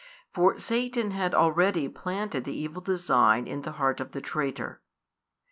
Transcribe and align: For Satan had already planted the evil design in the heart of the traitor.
For 0.33 0.57
Satan 0.57 1.11
had 1.11 1.35
already 1.35 1.87
planted 1.87 2.43
the 2.43 2.55
evil 2.57 2.81
design 2.81 3.45
in 3.45 3.61
the 3.61 3.73
heart 3.73 3.99
of 3.99 4.13
the 4.13 4.19
traitor. 4.21 4.81